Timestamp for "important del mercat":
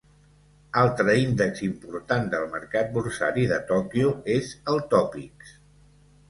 1.67-2.89